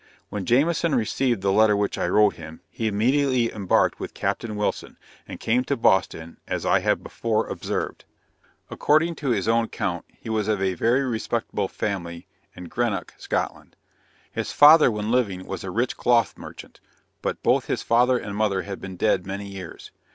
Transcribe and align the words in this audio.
When 0.29 0.45
Jamieson 0.47 0.95
received 0.95 1.43
the 1.43 1.51
letter 1.51 1.77
which 1.77 1.95
I 1.95 2.07
wrote 2.07 2.33
him, 2.33 2.61
he 2.71 2.87
immediately 2.87 3.53
embarked 3.53 3.99
with 3.99 4.15
Captain 4.15 4.55
Wilson, 4.55 4.97
and 5.27 5.39
came 5.39 5.63
to 5.65 5.77
Boston, 5.77 6.37
as 6.47 6.65
I 6.65 6.79
have 6.79 7.03
before 7.03 7.45
observed. 7.45 8.05
According 8.71 9.13
to 9.17 9.29
his 9.29 9.47
own 9.47 9.65
account 9.65 10.05
he 10.09 10.27
was 10.27 10.47
of 10.47 10.59
a 10.59 10.73
very 10.73 11.03
respectable 11.03 11.67
family 11.67 12.25
in 12.55 12.63
Greenock, 12.63 13.13
Scotland. 13.19 13.75
His 14.31 14.51
father 14.51 14.89
when 14.89 15.11
living 15.11 15.45
was 15.45 15.63
a 15.63 15.69
rich 15.69 15.95
cloth 15.97 16.35
merchant, 16.35 16.79
but 17.21 17.43
both 17.43 17.65
his 17.65 17.83
father 17.83 18.17
and 18.17 18.35
mother 18.35 18.63
had 18.63 18.81
been 18.81 18.95
dead 18.95 19.27
many 19.27 19.45
years. 19.47 19.91